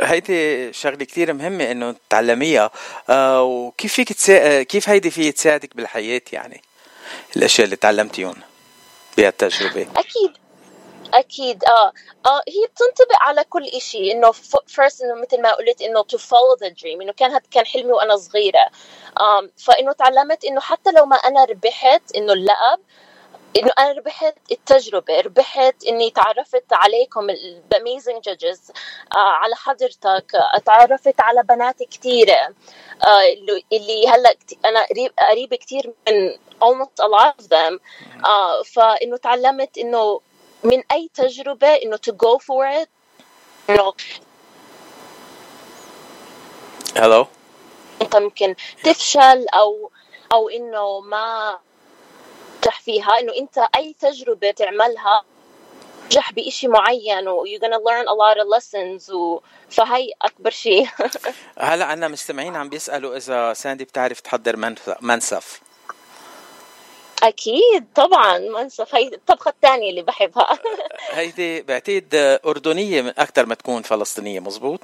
هيدي 0.00 0.72
شغلة 0.72 1.04
كثير 1.04 1.32
مهمة 1.32 1.70
إنه 1.70 1.92
تتعلميها 2.08 2.70
آه 3.10 3.42
وكيف 3.42 3.92
فيك 3.94 4.12
تسا... 4.12 4.62
كيف 4.62 4.88
هيدي 4.88 5.10
في 5.10 5.32
تساعدك 5.32 5.76
بالحياة 5.76 6.22
يعني؟ 6.32 6.62
الأشياء 7.36 7.64
اللي 7.64 7.76
تعلمتيهم 7.76 8.34
بهالتجربه 9.16 9.86
أكيد. 9.96 10.32
أكيد. 11.14 11.64
آه. 11.64 11.92
آه 12.26 12.42
هي 12.48 12.66
بتنطبق 12.66 13.16
على 13.20 13.44
كل 13.44 13.64
إشي. 13.64 14.12
إنه 14.12 14.32
first 14.66 15.02
إنه 15.02 15.14
مثل 15.14 15.42
ما 15.42 15.52
قلت 15.52 15.82
إنه 15.82 16.02
to 16.02 16.18
follow 16.18 16.56
the 16.64 16.70
dream. 16.80 17.02
إنه 17.02 17.12
كان 17.12 17.40
كان 17.50 17.66
حلمي 17.66 17.92
وأنا 17.92 18.16
صغيرة. 18.16 18.64
um, 19.20 19.48
فإنه 19.64 19.92
تعلمت 19.92 20.44
إنه 20.44 20.60
حتى 20.60 20.90
لو 20.90 21.06
ما 21.06 21.16
أنا 21.16 21.44
ربحت 21.44 22.02
إنه 22.16 22.32
اللقب 22.32 22.80
إنه 23.56 23.70
أنا 23.78 23.92
ربحت 23.92 24.34
التجربة 24.52 25.20
ربحت 25.20 25.84
إني 25.84 26.10
تعرفت 26.10 26.72
عليكم 26.72 27.30
ال 27.30 27.41
amazing 27.41 28.22
judges 28.22 28.72
آه 29.14 29.16
على 29.16 29.54
حضرتك 29.56 30.34
آه 30.34 30.58
تعرفت 30.58 31.20
على 31.20 31.42
بنات 31.42 31.82
كثيره 31.82 32.54
آه 33.04 33.22
اللي 33.72 34.08
هلأ 34.08 34.36
أنا 34.64 34.86
قريب 34.86 35.12
قريبة 35.30 35.56
كثير 35.56 35.92
من 36.08 36.30
almost 36.64 37.04
a 37.04 37.08
lot 37.08 37.42
of 37.42 37.48
them 37.48 37.80
آه 38.26 38.62
فإنه 38.62 39.16
تعلمت 39.16 39.78
إنه 39.78 40.20
من 40.64 40.82
أي 40.92 41.10
تجربة 41.14 41.68
إنه 41.68 41.96
to 41.96 42.12
go 42.12 42.38
for 42.38 42.82
it 42.82 42.88
إنه 43.70 43.92
هلو 46.96 47.26
أنت 48.02 48.16
ممكن 48.16 48.54
تفشل 48.84 49.48
أو 49.48 49.90
أو 50.32 50.48
إنه 50.48 51.00
ما 51.00 51.58
تنجح 52.68 52.80
فيها 52.80 53.18
إنه 53.20 53.32
أنت 53.38 53.58
أي 53.76 53.94
تجربة 54.00 54.50
تعملها 54.50 55.24
تنجح 56.10 56.32
بشيء 56.32 56.70
معين 56.70 57.28
و 57.28 57.44
you're 57.46 57.60
gonna 57.60 57.78
learn 57.78 58.06
a 58.08 58.14
lot 58.14 58.36
of 58.36 58.46
lessons 58.48 59.10
و 59.10 59.40
فهي 59.70 60.12
أكبر 60.22 60.50
شيء. 60.50 60.88
هلأ 61.58 61.84
عنا 61.84 62.08
مستمعين 62.08 62.56
عم 62.56 62.68
بيسألوا 62.68 63.16
إذا 63.16 63.52
ساندي 63.52 63.84
بتعرف 63.84 64.20
تحضر 64.20 64.56
منسف. 65.00 65.60
أكيد 67.22 67.86
طبعا 67.94 68.38
منسف. 68.38 68.94
هي 68.94 69.08
الطبخة 69.08 69.48
الثانية 69.48 69.90
اللي 69.90 70.02
بحبها. 70.02 70.58
هيدي 71.10 71.62
بعتقد 71.62 72.40
أردنية 72.46 73.02
من 73.02 73.12
أكثر 73.18 73.46
ما 73.46 73.54
تكون 73.54 73.82
فلسطينية 73.82 74.40
مزبوط؟ 74.40 74.80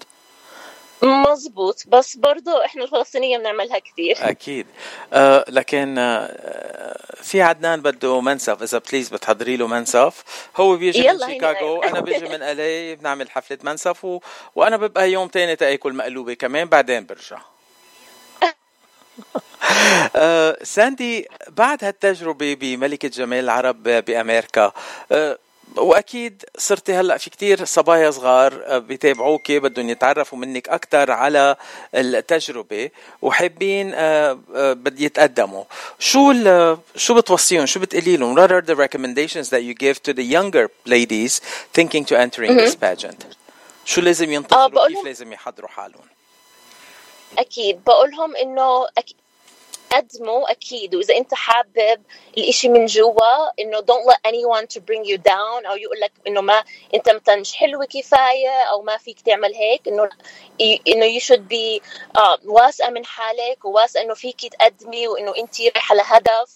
مزبوط 1.04 1.84
بس 1.88 2.16
برضو 2.16 2.50
إحنا 2.64 2.84
الفلسطينية 2.84 3.38
بنعملها 3.38 3.78
كثير 3.78 4.16
أكيد. 4.30 4.66
آه 5.12 5.44
لكن 5.48 5.98
آه 5.98 6.96
في 7.22 7.42
عدنان 7.42 7.82
بده 7.82 8.20
منسف 8.20 8.62
إذا 8.62 8.78
بليز 8.90 9.08
بتحضري 9.08 9.56
له 9.56 9.66
منسف. 9.66 10.24
هو 10.56 10.76
بيجي 10.76 11.08
من 11.08 11.18
شيكاغو 11.18 11.82
أنا 11.82 12.00
بيجي 12.00 12.24
من 12.24 12.42
الي 12.42 12.96
بنعمل 12.96 13.30
حفلة 13.30 13.58
منسف 13.62 14.04
و... 14.04 14.20
وأنا 14.54 14.76
ببقى 14.76 15.10
يوم 15.12 15.28
تاني 15.28 15.56
تأكل 15.56 15.92
مقلوبة 15.92 16.34
كمان 16.34 16.68
بعدين 16.68 17.06
برجع. 17.06 17.38
آه 20.16 20.56
ساندي 20.62 21.28
بعد 21.48 21.84
هالتجربة 21.84 22.54
بملكة 22.54 23.08
جمال 23.08 23.44
العرب 23.44 23.82
بأمريكا 23.82 24.72
آه 25.12 25.38
وأكيد 25.76 26.44
صرتي 26.58 26.94
هلأ 26.94 27.18
في 27.18 27.30
كتير 27.30 27.64
صبايا 27.64 28.10
صغار 28.10 28.62
آه، 28.64 28.78
بيتابعوك 28.78 29.52
بدهم 29.52 29.88
يتعرفوا 29.88 30.38
منك 30.38 30.68
أكثر 30.68 31.10
على 31.10 31.56
التجربة 31.94 32.90
وحابين 33.22 33.92
آه، 33.94 34.38
آه، 34.54 34.72
بدي 34.72 35.04
يتقدموا. 35.04 35.64
شو 35.98 36.34
شو 36.96 37.14
بتوصيهم؟ 37.14 37.66
شو 37.66 37.80
بتقولي 37.80 38.16
لهم 38.16 38.36
what 38.36 38.50
are 38.50 38.66
the 38.66 38.76
recommendations 38.76 39.50
that 39.50 39.62
you 39.62 39.74
give 39.74 40.02
to 40.02 40.12
the 40.12 40.24
younger 40.24 40.68
ladies 40.86 41.40
thinking 41.72 42.04
to 42.04 42.18
entering 42.18 42.56
this 42.56 42.74
pageant? 42.74 43.26
شو 43.84 44.00
لازم 44.00 44.32
ينتظروا؟ 44.32 44.88
كيف 44.88 45.04
لازم 45.04 45.32
يحضروا 45.32 45.68
حالهم؟ 45.68 46.04
أكيد. 47.38 47.84
بقولهم 47.84 48.36
إنه 48.36 48.86
أكيد 48.98 49.16
قدمه 49.92 50.50
أكيد. 50.50 50.94
وإذا 50.94 51.16
أنت 51.16 51.34
حابب 51.34 52.02
الإشي 52.38 52.68
من 52.68 52.86
جوا 52.86 53.60
إنه 53.60 53.78
don't 53.80 54.06
let 54.10 54.18
anyone 54.30 54.66
to 54.66 54.80
bring 54.80 55.04
you 55.04 55.18
down 55.18 55.66
أو 55.66 55.76
يقول 55.76 56.00
لك 56.00 56.12
إنه 56.26 56.40
ما 56.40 56.64
أنت 56.94 57.08
مثلا 57.10 57.36
مش 57.36 57.54
حلوة 57.54 57.84
كفاية 57.84 58.62
أو 58.70 58.82
ما 58.82 58.96
فيك 58.96 59.20
تعمل 59.20 59.54
هيك 59.54 59.88
إنه 59.88 60.08
إنه 60.88 61.18
you 61.18 61.22
should 61.22 61.42
be 61.48 61.80
uh, 62.18 62.38
واثقه 62.46 62.90
من 62.90 63.04
حالك 63.06 63.64
وواثقه 63.64 64.02
إنه 64.02 64.14
فيك 64.14 64.46
تقدمي 64.46 65.08
وإنه 65.08 65.34
أنت 65.38 65.60
رايحة 65.60 65.94
لهدف 65.94 66.54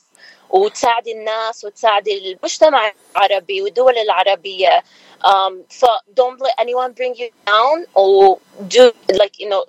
وتساعدي 0.51 1.13
الناس 1.13 1.65
وتساعدي 1.65 2.33
المجتمع 2.33 2.93
العربي 3.17 3.63
والدول 3.63 3.99
العربية. 3.99 4.83
um, 5.25 5.53
ف 5.71 5.85
don't 6.15 6.41
let 6.41 6.55
anyone 6.59 6.93
bring 6.93 7.15
you 7.15 7.31
down 7.47 7.85
or 7.95 8.39
do 8.69 8.93
like 9.13 9.39
you 9.41 9.49
know 9.49 9.65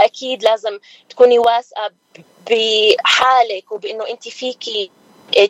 أكيد 0.00 0.42
لازم 0.42 0.78
تكوني 1.08 1.38
واثقة 1.38 1.90
بحالك 2.50 3.72
وبإنه 3.72 4.08
أنت 4.08 4.28
فيكي 4.28 4.90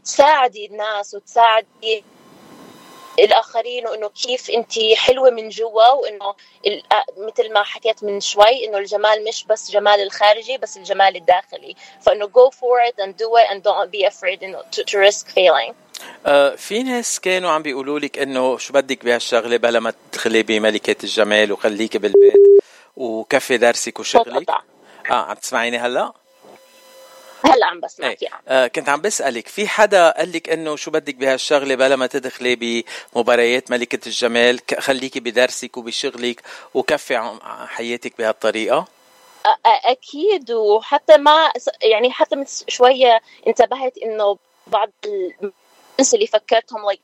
تساعدي 0.04 0.66
الناس 0.66 1.14
وتساعدي 1.14 2.04
الآخرين 3.18 3.86
وإنه 3.86 4.08
كيف 4.08 4.50
أنت 4.50 4.72
حلوة 4.96 5.30
من 5.30 5.48
جوا 5.48 5.90
وإنه 5.90 6.34
مثل 7.16 7.52
ما 7.52 7.62
حكيت 7.62 8.04
من 8.04 8.20
شوي 8.20 8.64
إنه 8.64 8.78
الجمال 8.78 9.24
مش 9.24 9.44
بس 9.44 9.70
جمال 9.70 10.02
الخارجي 10.02 10.58
بس 10.58 10.76
الجمال 10.76 11.16
الداخلي. 11.16 11.76
فإنه 12.02 12.26
go 12.26 12.50
for 12.50 12.88
it 12.88 13.04
and 13.04 13.16
do 13.16 13.36
it 13.36 13.50
and 13.50 13.62
don't 13.62 13.90
be 13.90 14.04
afraid 14.04 14.42
إنه 14.42 14.62
to, 14.62 14.84
to 14.84 14.98
risk 14.98 15.28
failing. 15.28 15.74
آه 16.26 16.54
في 16.54 16.82
ناس 16.82 17.20
كانوا 17.20 17.50
عم 17.50 17.62
بيقولوا 17.62 17.98
لك 17.98 18.18
إنه 18.18 18.58
شو 18.58 18.72
بدك 18.72 19.04
بهالشغلة 19.04 19.56
بلا 19.56 19.80
ما 19.80 19.92
تدخلي 20.12 20.42
بملكة 20.42 20.96
الجمال 21.04 21.52
وخليكي 21.52 21.98
بالبيت 21.98 22.34
وكفي 22.96 23.56
درسك 23.56 24.00
وشغلك. 24.00 24.50
آه 25.10 25.12
عم 25.12 25.34
تسمعيني 25.34 25.78
هلا؟ 25.78 26.12
هلا 27.46 27.66
عم 27.66 27.80
بسمعك 27.80 28.22
إيه. 28.22 28.28
آه 28.48 28.66
كنت 28.66 28.88
عم 28.88 29.00
بسألك 29.00 29.48
في 29.48 29.68
حدا 29.68 30.10
قال 30.10 30.32
لك 30.32 30.48
إنه 30.48 30.76
شو 30.76 30.90
بدك 30.90 31.14
بهالشغلة 31.14 31.74
بلا 31.74 31.96
ما 31.96 32.06
تدخلي 32.06 32.84
بمباريات 33.14 33.70
ملكة 33.70 34.06
الجمال 34.06 34.60
خليكي 34.78 35.20
بدرسك 35.20 35.76
وبشغلك 35.76 36.42
وكفي 36.74 37.38
حياتك 37.66 38.18
بهالطريقة؟ 38.18 38.86
أكيد 39.66 40.52
وحتى 40.52 41.16
ما 41.16 41.50
يعني 41.82 42.10
حتى 42.10 42.36
من 42.36 42.44
شوية 42.68 43.20
انتبهت 43.46 43.98
إنه 43.98 44.38
بعض 44.66 44.90
الناس 45.06 46.14
اللي 46.14 46.26
فكرتهم 46.26 46.92
like 46.92 46.98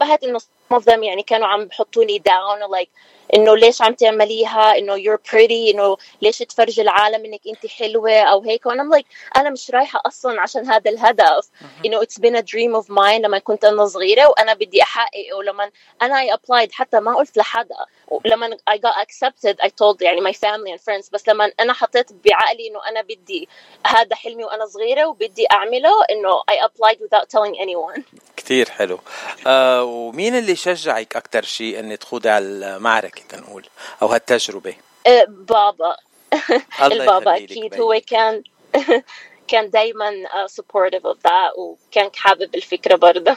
انتبهت 0.00 0.24
إنه 0.24 0.38
of 0.74 0.84
them 0.84 1.02
يعني 1.02 1.22
كانوا 1.22 1.46
عم 1.46 1.64
بحطوني 1.64 2.22
down 2.28 2.70
like 2.70 2.88
إنه 3.34 3.56
ليش 3.56 3.82
عم 3.82 3.94
تعمليها؟ 3.94 4.78
إنه 4.78 4.96
you're 4.96 5.18
pretty 5.30 5.74
إنه 5.74 5.96
ليش 6.22 6.38
تفرجي 6.38 6.82
العالم 6.82 7.24
إنك 7.24 7.40
أنت 7.48 7.66
حلوة؟ 7.66 8.20
أو 8.20 8.42
هيك. 8.42 8.66
وأنا 8.66 8.96
like 8.96 9.04
أنا 9.36 9.50
مش 9.50 9.70
رايحة 9.70 10.00
أصلا 10.06 10.40
عشان 10.40 10.66
هذا 10.66 10.90
الهدف. 10.90 11.48
know 11.86 12.00
it's 12.00 12.18
been 12.18 12.36
a 12.36 12.42
dream 12.42 12.74
of 12.82 12.88
mine 12.88 13.20
لما 13.22 13.38
كنت 13.38 13.64
أنا 13.64 13.86
صغيرة 13.86 14.28
وأنا 14.28 14.54
بدي 14.54 14.82
احققه 14.82 15.34
ولما 15.38 15.70
أنا 16.02 16.26
I 16.26 16.36
applied 16.36 16.72
حتى 16.72 17.00
ما 17.00 17.16
قلت 17.16 17.36
لحدا 17.36 17.76
لما 18.24 18.56
I 18.70 18.76
got 18.76 19.06
accepted 19.06 19.56
I 19.62 19.68
told 19.68 20.02
يعني 20.02 20.20
my 20.20 20.32
family 20.32 20.72
and 20.72 20.80
friends. 20.80 21.10
بس 21.12 21.28
لما 21.28 21.52
أنا 21.60 21.72
حطيت 21.72 22.12
بعقلي 22.12 22.68
إنه 22.68 22.88
أنا 22.88 23.02
بدي 23.02 23.48
هذا 23.86 24.16
حلمي 24.16 24.44
وأنا 24.44 24.66
صغيرة 24.66 25.06
وبدي 25.06 25.46
أعمله 25.52 26.04
إنه 26.10 26.40
I 26.50 26.66
applied 26.66 26.98
without 27.00 27.28
telling 27.28 27.54
anyone. 27.58 28.02
كثير 28.46 28.70
حلو. 28.70 29.00
آه 29.46 29.84
ومين 29.84 30.36
اللي 30.36 30.56
شجعك 30.56 31.16
أكثر 31.16 31.42
شيء 31.42 31.80
انك 31.80 31.98
تخوضي 31.98 32.28
على 32.28 32.44
المعركة 32.46 33.22
تنقول 33.28 33.66
أو 34.02 34.06
هالتجربة؟ 34.06 34.74
أه 35.06 35.24
بابا. 35.28 35.96
البابا 36.82 37.36
أكيد 37.36 37.80
هو 37.80 38.00
كان 38.06 38.42
كان 39.48 39.70
دايما 39.70 40.10
supportive 40.46 41.02
of 41.02 41.16
that 41.28 41.58
وكان 41.58 42.10
حابب 42.14 42.54
الفكرة 42.54 42.96
برضه. 42.96 43.36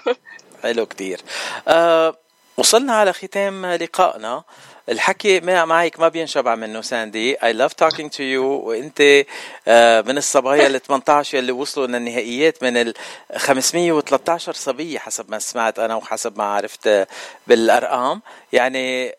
حلو 0.63 0.85
كثير 0.85 1.21
آه 1.67 2.15
وصلنا 2.57 2.93
على 2.93 3.13
ختام 3.13 3.65
لقائنا. 3.65 4.43
الحكي 4.89 5.39
معك 5.39 5.99
ما 5.99 6.07
بينشبع 6.07 6.55
منه 6.55 6.81
ساندي. 6.81 7.35
I 7.35 7.53
love 7.53 7.73
talking 7.85 8.09
to 8.09 8.19
you. 8.19 8.39
وإنت 8.39 9.25
آه، 9.67 10.01
من 10.01 10.17
الصبايا 10.17 10.67
ال 10.67 10.81
18 10.81 11.39
اللي 11.39 11.51
وصلوا 11.51 11.87
للنهائيات 11.87 12.63
من 12.63 12.77
ال 12.77 12.93
513 13.35 14.53
صبية 14.53 14.99
حسب 14.99 15.31
ما 15.31 15.39
سمعت 15.39 15.79
أنا 15.79 15.95
وحسب 15.95 16.37
ما 16.37 16.43
عرفت 16.43 17.07
بالأرقام. 17.47 18.21
يعني 18.53 19.15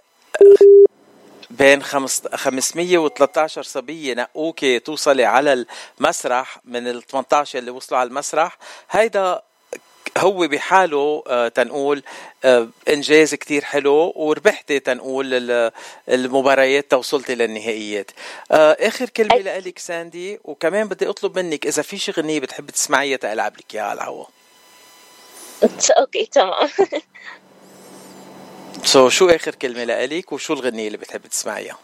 بين 1.50 1.82
513 1.82 3.62
صبية 3.62 4.14
نقوكي 4.14 4.78
توصلي 4.78 5.24
على 5.24 5.66
المسرح 5.98 6.58
من 6.64 6.88
ال 6.88 7.02
18 7.06 7.58
اللي 7.58 7.70
وصلوا 7.70 8.00
على 8.00 8.08
المسرح. 8.08 8.58
هيدا 8.90 9.42
هو 10.18 10.48
بحاله 10.48 11.22
آه، 11.26 11.48
تنقول 11.48 12.02
آه، 12.44 12.68
إنجاز 12.88 13.34
كتير 13.34 13.64
حلو 13.64 14.12
وربحتي 14.16 14.78
تنقول 14.80 15.70
المباريات 16.08 16.90
توصلتي 16.90 17.34
للنهائيات 17.34 18.10
آه، 18.52 18.76
آخر 18.80 19.08
كلمة 19.08 19.58
لك 19.58 19.78
ساندي 19.78 20.40
وكمان 20.44 20.88
بدي 20.88 21.08
أطلب 21.08 21.38
منك 21.38 21.66
إذا 21.66 21.82
في 21.82 21.98
شي 21.98 22.12
غنية 22.12 22.40
بتحب 22.40 22.70
تسمعيها 22.70 23.16
تلعب 23.16 23.56
لك 23.56 23.74
إياها 23.74 23.84
على 23.84 24.00
الهوا 24.00 24.24
أوكي 25.98 26.26
تمام. 26.26 26.68
سو 28.84 29.08
شو 29.08 29.28
آخر 29.28 29.54
كلمة 29.54 29.84
لك 29.84 30.32
وشو 30.32 30.52
الغنية 30.52 30.86
اللي 30.86 30.98
بتحب 30.98 31.26
تسمعيها؟ 31.26 31.78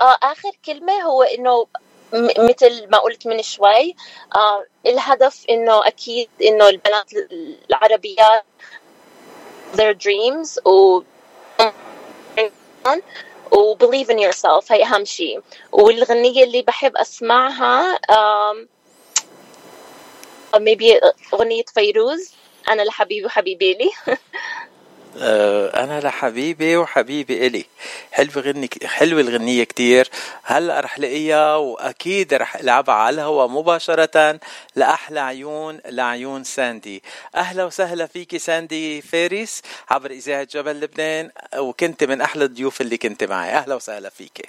آه 0.00 0.18
آخر 0.22 0.50
كلمة 0.64 0.92
هو 0.92 1.22
إنه 1.22 1.66
مثل 2.38 2.90
ما 2.90 2.98
قلت 2.98 3.26
من 3.26 3.42
شوي 3.42 3.94
آه 4.36 4.64
الهدف 4.86 5.44
إنه 5.50 5.86
أكيد 5.86 6.28
إنه 6.42 6.68
البنات 6.68 7.10
العربيات 7.70 8.44
their 9.74 9.94
dreams 9.94 10.58
و 10.66 11.02
و 13.52 13.74
believe 13.76 14.08
in 14.08 14.18
yourself 14.18 14.72
هي 14.72 14.84
أهم 14.84 15.04
شيء. 15.04 15.40
والغنية 15.72 16.44
اللي 16.44 16.62
بحب 16.62 16.96
أسمعها 16.96 17.96
um, 17.96 18.66
maybe 20.56 21.12
غنية 21.34 21.64
فيروز 21.74 22.32
أنا 22.68 22.82
لحبيبي 22.82 23.26
وحبيبي 23.26 23.74
لي. 23.74 23.90
أنا 25.16 26.00
لحبيبي 26.00 26.76
وحبيبي 26.76 27.46
إلي. 27.46 27.64
حلوة 28.12 28.38
غني 28.38 28.68
حلوة 28.84 29.20
الغنية 29.20 29.64
كتير. 29.64 30.08
هلأ 30.42 30.80
رح 30.80 30.98
لاقيها 30.98 31.56
وأكيد 31.56 32.34
رح 32.34 32.56
ألعبها 32.56 32.94
على 32.94 33.14
الهوا 33.14 33.46
مباشرة 33.46 34.40
لأحلى 34.76 35.20
عيون 35.20 35.80
لعيون 35.86 36.44
ساندي. 36.44 37.02
أهلا 37.36 37.64
وسهلا 37.64 38.06
فيكي 38.06 38.38
ساندي 38.38 39.02
فارس 39.02 39.62
عبر 39.90 40.10
إذاعة 40.10 40.48
جبل 40.52 40.80
لبنان 40.80 41.30
وكنت 41.56 42.04
من 42.04 42.20
أحلى 42.20 42.44
الضيوف 42.44 42.80
اللي 42.80 42.96
كنت 42.96 43.24
معي. 43.24 43.50
أهلا 43.50 43.74
وسهلا 43.74 44.08
فيكي. 44.08 44.48